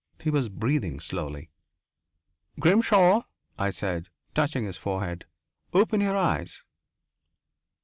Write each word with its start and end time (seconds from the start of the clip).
He 0.19 0.31
was 0.31 0.49
breathing 0.49 0.99
slowly. 0.99 1.51
"Grimshaw," 2.59 3.21
I 3.59 3.69
said, 3.69 4.07
touching 4.33 4.63
his 4.63 4.75
forehead, 4.77 5.25
"open 5.73 6.01
your 6.01 6.17
eyes." 6.17 6.63